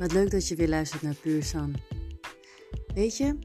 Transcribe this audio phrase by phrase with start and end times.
[0.00, 1.74] Wat leuk dat je weer luistert naar Puur San.
[2.94, 3.38] Weet je,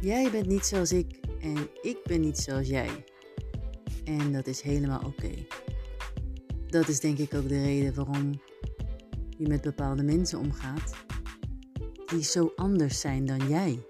[0.00, 3.04] jij bent niet zoals ik en ik ben niet zoals jij.
[4.04, 5.30] En dat is helemaal oké.
[6.66, 8.40] Dat is denk ik ook de reden waarom
[9.36, 10.92] je met bepaalde mensen omgaat
[12.06, 13.84] die zo anders zijn dan jij.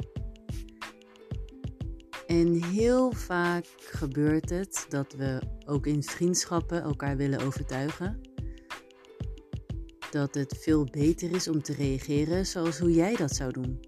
[2.26, 8.20] En heel vaak gebeurt het dat we ook in vriendschappen elkaar willen overtuigen
[10.10, 13.80] dat het veel beter is om te reageren zoals hoe jij dat zou doen.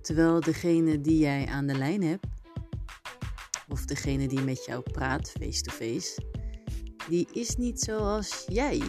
[0.00, 2.26] Terwijl degene die jij aan de lijn hebt,
[3.68, 6.22] of degene die met jou praat face-to-face,
[7.08, 8.82] die is niet zoals jij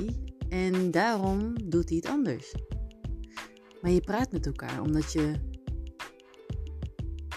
[0.49, 2.55] en daarom doet hij het anders.
[3.81, 5.33] Maar je praat met elkaar omdat je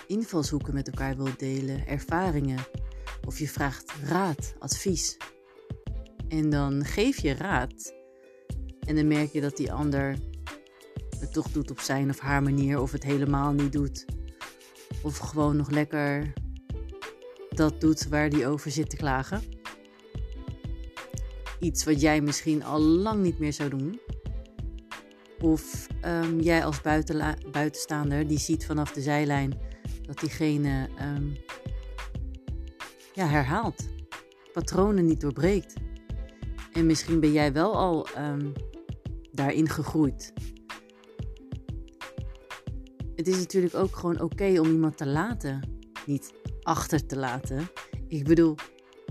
[0.06, 2.59] invalshoeken met elkaar wilt delen, ervaringen,
[3.26, 5.16] of je vraagt raad, advies.
[6.28, 7.95] En dan geef je raad
[8.86, 10.16] en dan merk je dat die ander
[11.20, 14.04] het toch doet op zijn of haar manier, of het helemaal niet doet.
[15.02, 16.32] Of gewoon nog lekker
[17.48, 19.42] dat doet waar die over zit te klagen.
[21.60, 24.01] Iets wat jij misschien al lang niet meer zou doen.
[25.40, 26.80] Of um, jij als
[27.51, 29.59] buitenstaander die ziet vanaf de zijlijn
[30.02, 31.37] dat diegene um,
[33.14, 33.88] ja, herhaalt.
[34.52, 35.74] Patronen niet doorbreekt.
[36.73, 38.52] En misschien ben jij wel al um,
[39.37, 40.32] daarin gegroeid.
[43.15, 45.79] Het is natuurlijk ook gewoon oké om iemand te laten.
[46.06, 47.68] Niet achter te laten.
[48.09, 48.54] Ik bedoel,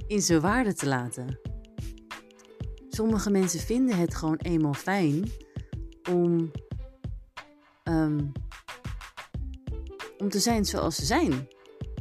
[0.08, 1.40] in zijn waarde te laten.
[2.90, 5.30] Sommige mensen vinden het gewoon eenmaal fijn
[6.12, 6.52] om,
[7.84, 8.31] um,
[10.18, 11.48] om te zijn zoals ze zijn.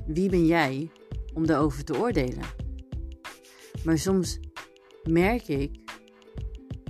[0.06, 0.90] Wie ben jij
[1.34, 2.44] om daarover te oordelen?
[3.84, 4.38] Maar soms
[5.02, 5.83] merk ik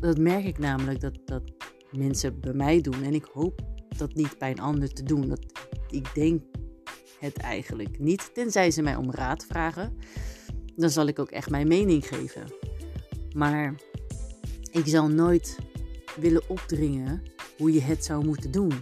[0.05, 1.43] dat merk ik namelijk dat, dat
[1.91, 3.03] mensen bij mij doen.
[3.03, 3.61] En ik hoop
[3.97, 5.29] dat niet bij een ander te doen.
[5.29, 5.45] Dat,
[5.91, 6.43] ik denk
[7.19, 8.35] het eigenlijk niet.
[8.35, 9.99] Tenzij ze mij om raad vragen.
[10.77, 12.45] Dan zal ik ook echt mijn mening geven.
[13.37, 13.75] Maar
[14.71, 15.59] ik zal nooit
[16.21, 17.23] willen opdringen
[17.59, 18.73] hoe je het zou moeten doen.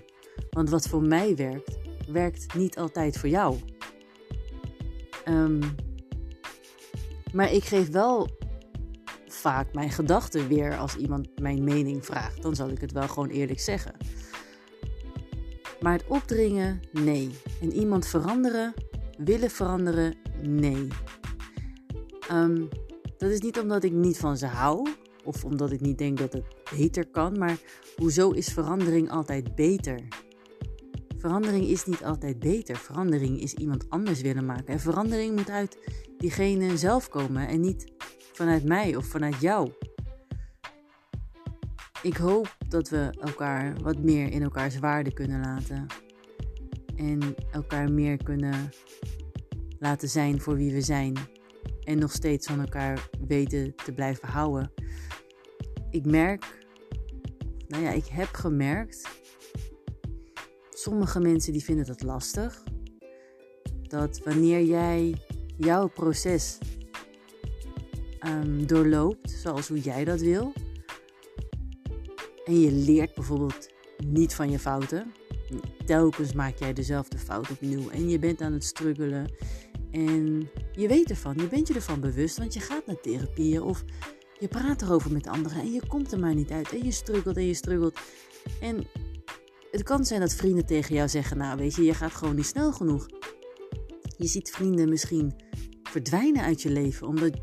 [0.50, 3.56] Want wat voor mij werkt, werkt niet altijd voor jou.
[5.28, 5.60] Um,
[7.32, 8.28] maar ik geef wel
[9.42, 12.42] vaak mijn gedachten weer als iemand mijn mening vraagt.
[12.42, 13.94] Dan zal ik het wel gewoon eerlijk zeggen.
[15.80, 17.30] Maar het opdringen, nee.
[17.60, 18.74] En iemand veranderen,
[19.18, 20.88] willen veranderen, nee.
[22.30, 22.68] Um,
[23.18, 24.88] dat is niet omdat ik niet van ze hou
[25.24, 26.44] of omdat ik niet denk dat het
[26.76, 27.58] beter kan, maar
[27.96, 30.00] hoezo is verandering altijd beter?
[31.18, 32.76] Verandering is niet altijd beter.
[32.76, 34.66] Verandering is iemand anders willen maken.
[34.66, 35.78] En verandering moet uit
[36.18, 37.92] diegene zelf komen en niet
[38.32, 39.72] vanuit mij of vanuit jou.
[42.02, 45.86] Ik hoop dat we elkaar wat meer in elkaars waarde kunnen laten.
[46.96, 48.70] En elkaar meer kunnen
[49.78, 51.16] laten zijn voor wie we zijn.
[51.84, 54.72] En nog steeds van elkaar weten te blijven houden.
[55.90, 56.66] Ik merk,
[57.66, 59.08] nou ja, ik heb gemerkt.
[60.70, 62.62] Sommige mensen die vinden dat lastig.
[63.82, 65.14] Dat wanneer jij
[65.56, 66.58] jouw proces
[68.26, 70.52] um, doorloopt zoals hoe jij dat wil.
[72.44, 73.68] En je leert bijvoorbeeld
[74.04, 75.12] niet van je fouten.
[75.86, 79.32] Telkens maak jij dezelfde fout opnieuw en je bent aan het struggelen.
[79.90, 83.84] En je weet ervan, je bent je ervan bewust, want je gaat naar therapieën of
[84.38, 86.72] je praat erover met anderen en je komt er maar niet uit.
[86.72, 87.98] En je struggelt en je struggelt.
[88.60, 88.86] En
[89.70, 92.46] het kan zijn dat vrienden tegen jou zeggen: Nou, weet je, je gaat gewoon niet
[92.46, 93.08] snel genoeg.
[94.16, 95.34] Je ziet vrienden misschien
[95.82, 97.36] verdwijnen uit je leven omdat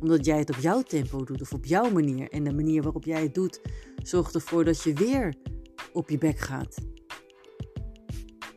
[0.00, 2.30] omdat jij het op jouw tempo doet of op jouw manier.
[2.30, 3.60] En de manier waarop jij het doet
[4.02, 5.34] zorgt ervoor dat je weer
[5.92, 6.76] op je bek gaat.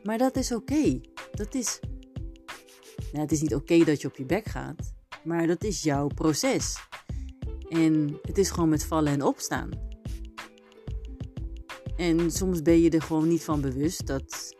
[0.02, 1.00] Maar dat is oké.
[1.32, 1.80] Dat is.
[2.96, 6.06] Nou, het is niet oké dat je op je bek gaat, maar dat is jouw
[6.06, 6.88] proces.
[7.68, 9.70] En het is gewoon met vallen en opstaan.
[11.96, 14.54] En soms ben je er gewoon niet van bewust dat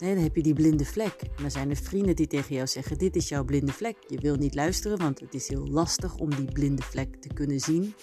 [0.00, 1.20] Nee, dan heb je die blinde vlek.
[1.22, 3.96] En dan zijn er vrienden die tegen jou zeggen: Dit is jouw blinde vlek.
[4.06, 7.60] Je wil niet luisteren, want het is heel lastig om die blinde vlek te kunnen
[7.60, 7.94] zien.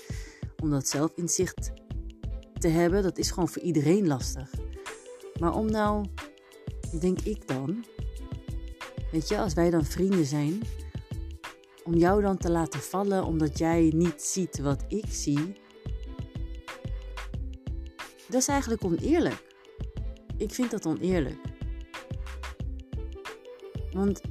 [0.62, 1.72] Om dat zelf inzicht
[2.54, 4.54] te hebben, dat is gewoon voor iedereen lastig.
[5.40, 6.06] Maar om nou,
[7.00, 7.86] denk ik dan,
[9.12, 10.62] weet je, als wij dan vrienden zijn,
[11.84, 15.56] om jou dan te laten vallen omdat jij niet ziet wat ik zie,
[18.30, 19.46] dat is eigenlijk oneerlijk.
[20.38, 21.47] Ik vind dat oneerlijk.
[23.92, 24.22] Want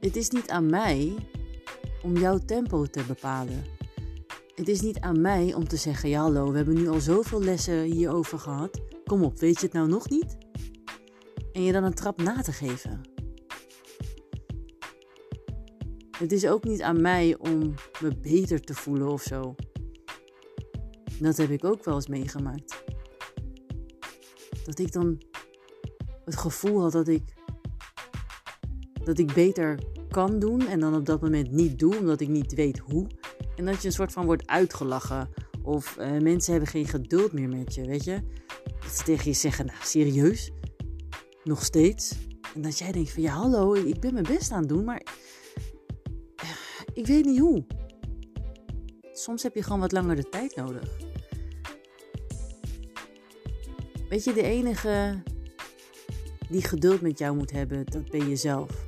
[0.00, 1.14] het is niet aan mij
[2.02, 3.64] om jouw tempo te bepalen.
[4.54, 7.42] het is niet aan mij om te zeggen: ja, hallo, we hebben nu al zoveel
[7.42, 8.80] lessen hierover gehad.
[9.04, 10.36] Kom op, weet je het nou nog niet?
[11.52, 13.00] En je dan een trap na te geven.
[16.18, 19.54] Het is ook niet aan mij om me beter te voelen of zo.
[21.20, 22.84] Dat heb ik ook wel eens meegemaakt.
[24.64, 25.22] Dat ik dan
[26.24, 27.22] het gevoel had dat ik
[29.04, 29.78] dat ik beter
[30.10, 33.06] kan doen en dan op dat moment niet doe omdat ik niet weet hoe.
[33.56, 35.28] En dat je een soort van wordt uitgelachen.
[35.62, 38.20] Of uh, mensen hebben geen geduld meer met je, weet je.
[38.80, 40.50] Dat ze tegen je zeggen, nou serieus?
[41.44, 42.16] Nog steeds?
[42.54, 45.02] En dat jij denkt van, ja hallo, ik ben mijn best aan het doen, maar
[46.92, 47.64] ik weet niet hoe.
[49.12, 50.88] Soms heb je gewoon wat langer de tijd nodig.
[54.08, 55.22] Weet je, de enige
[56.48, 58.83] die geduld met jou moet hebben, dat ben jezelf.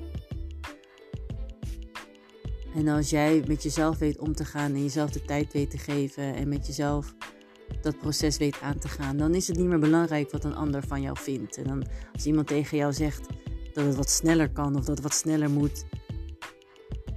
[2.77, 5.79] En als jij met jezelf weet om te gaan en jezelf de tijd weet te
[5.79, 7.15] geven en met jezelf
[7.81, 10.83] dat proces weet aan te gaan, dan is het niet meer belangrijk wat een ander
[10.87, 11.57] van jou vindt.
[11.57, 13.27] En dan als iemand tegen jou zegt
[13.73, 15.85] dat het wat sneller kan of dat het wat sneller moet,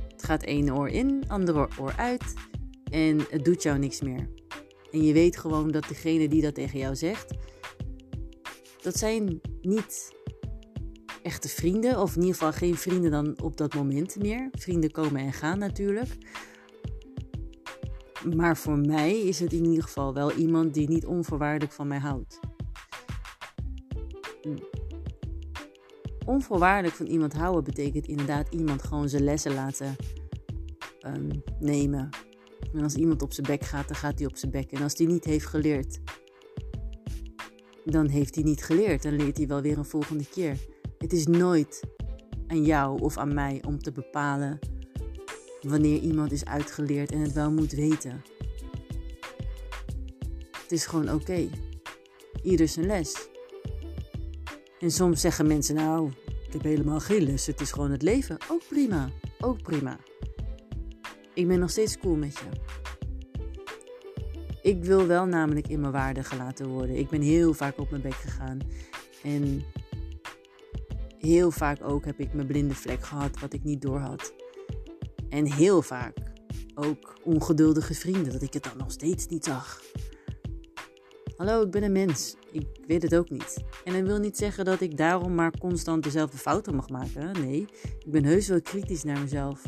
[0.07, 2.33] het gaat één oor in, andere oor uit
[2.91, 4.29] en het doet jou niks meer.
[4.91, 7.33] En je weet gewoon dat degene die dat tegen jou zegt,
[8.81, 10.17] dat zijn niet
[11.23, 11.99] echte vrienden.
[11.99, 14.49] Of in ieder geval geen vrienden dan op dat moment meer.
[14.51, 16.17] Vrienden komen en gaan natuurlijk.
[18.35, 21.99] Maar voor mij is het in ieder geval wel iemand die niet onvoorwaardelijk van mij
[21.99, 22.39] houdt.
[26.25, 29.95] Onvoorwaardelijk van iemand houden betekent inderdaad iemand gewoon zijn lessen laten
[30.99, 31.29] ehm,
[31.59, 32.09] nemen.
[32.73, 34.71] En als iemand op zijn bek gaat, dan gaat hij op zijn bek.
[34.71, 35.99] En als hij niet heeft geleerd,
[37.85, 39.03] dan heeft hij niet geleerd.
[39.03, 40.57] Dan leert hij wel weer een volgende keer.
[40.99, 41.83] Het is nooit
[42.47, 44.59] aan jou of aan mij om te bepalen
[45.61, 48.21] wanneer iemand is uitgeleerd en het wel moet weten.
[50.61, 51.49] Het is gewoon oké.
[52.43, 53.29] Ieder zijn les.
[54.79, 56.11] En soms zeggen mensen, nou,
[56.47, 58.37] ik heb helemaal geen les, het is gewoon het leven.
[58.49, 59.09] Ook prima,
[59.39, 59.97] ook prima.
[61.33, 62.45] Ik ben nog steeds cool met je.
[64.61, 66.95] Ik wil wel namelijk in mijn waarde gelaten worden.
[66.95, 68.59] Ik ben heel vaak op mijn bek gegaan.
[69.23, 69.63] En
[71.19, 74.33] heel vaak ook heb ik mijn blinde vlek gehad wat ik niet door had.
[75.29, 76.17] En heel vaak
[76.75, 79.81] ook ongeduldige vrienden dat ik het dan nog steeds niet zag.
[81.35, 82.35] Hallo, ik ben een mens.
[82.51, 83.63] Ik weet het ook niet.
[83.83, 87.31] En dat wil niet zeggen dat ik daarom maar constant dezelfde fouten mag maken.
[87.31, 87.67] Nee,
[87.99, 89.61] ik ben heus wel kritisch naar mezelf.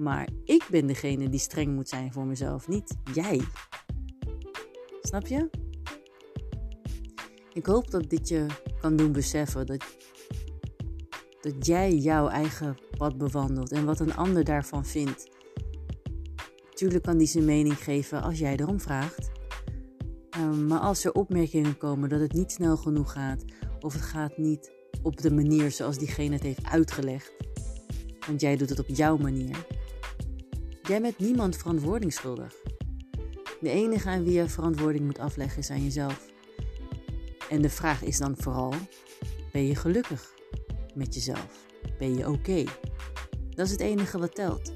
[0.00, 3.40] Maar ik ben degene die streng moet zijn voor mezelf, niet jij.
[5.02, 5.50] Snap je?
[7.52, 8.46] Ik hoop dat dit je
[8.80, 9.84] kan doen beseffen dat
[11.40, 15.28] dat jij jouw eigen pad bewandelt en wat een ander daarvan vindt.
[16.74, 19.30] Tuurlijk kan die zijn mening geven als jij erom vraagt.
[20.30, 23.44] Ehm, maar als er opmerkingen komen dat het niet snel genoeg gaat,
[23.80, 24.72] of het gaat niet
[25.02, 27.32] op de manier zoals diegene het heeft uitgelegd,
[28.26, 29.66] want jij doet het op jouw manier.
[30.82, 32.54] Jij bent niemand verantwoording schuldig.
[33.60, 36.28] De enige aan wie je verantwoording moet afleggen is aan jezelf.
[37.50, 38.74] En de vraag is dan vooral:
[39.52, 40.38] ben je gelukkig?
[41.00, 41.66] Met jezelf?
[41.98, 42.64] Ben je oké?
[43.50, 44.72] Dat is het enige wat telt.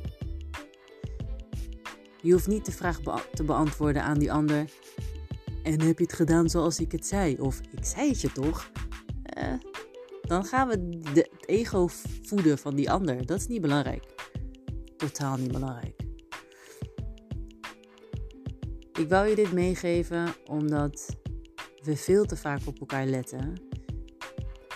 [2.22, 3.00] Je hoeft niet de vraag
[3.34, 4.70] te beantwoorden aan die ander.
[5.62, 7.36] En heb je het gedaan zoals ik het zei?
[7.38, 8.70] Of ik zei het je toch?
[9.22, 9.54] Eh,
[10.22, 11.88] dan gaan we de, het ego
[12.22, 13.26] voeden van die ander.
[13.26, 14.04] Dat is niet belangrijk.
[14.96, 16.00] Totaal niet belangrijk.
[18.92, 21.16] Ik wou je dit meegeven omdat
[21.82, 23.72] we veel te vaak op elkaar letten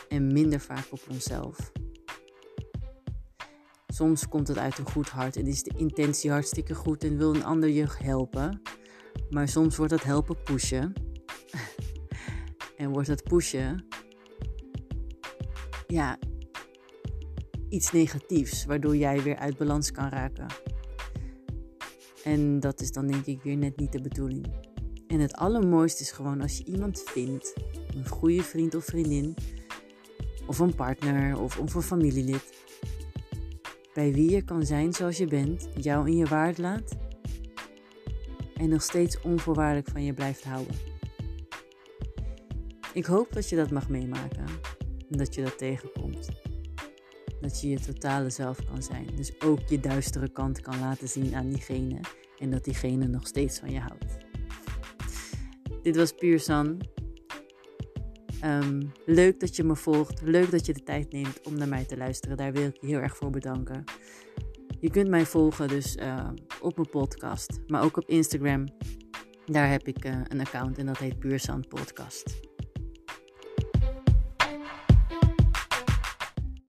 [0.08, 1.72] en minder vaak op onszelf.
[3.86, 7.34] Soms komt het uit een goed hart en is de intentie hartstikke goed en wil
[7.34, 8.60] een ander je helpen.
[9.30, 10.92] Maar soms wordt dat helpen pushen.
[12.76, 13.86] en wordt dat pushen,
[15.86, 16.18] ja,
[17.68, 20.46] iets negatiefs, waardoor jij weer uit balans kan raken.
[22.24, 24.46] En dat is dan denk ik weer net niet de bedoeling.
[25.06, 27.54] En het allermooiste is gewoon als je iemand vindt,
[27.94, 29.34] een goede vriend of vriendin,
[30.48, 32.66] of een partner of, of een familielid.
[33.94, 36.96] Bij wie je kan zijn zoals je bent, jou in je waard laat
[38.54, 40.74] en nog steeds onvoorwaardelijk van je blijft houden.
[42.92, 44.44] Ik hoop dat je dat mag meemaken
[45.10, 46.28] en dat je dat tegenkomt.
[47.40, 49.06] Dat je je totale zelf kan zijn.
[49.16, 52.00] Dus ook je duistere kant kan laten zien aan diegene
[52.38, 54.16] en dat diegene nog steeds van je houdt.
[55.82, 56.80] Dit was Puur San.
[58.40, 60.20] Ehm, leuk dat je me volgt.
[60.22, 62.36] Leuk dat je de tijd neemt om naar mij te luisteren.
[62.36, 63.84] Daar wil ik je heel erg voor bedanken.
[64.80, 66.30] Je kunt mij volgen dus eh,
[66.60, 68.66] op mijn podcast, maar ook op Instagram.
[69.46, 72.47] Daar heb ik eh, een account en dat heet Puurzand Podcast.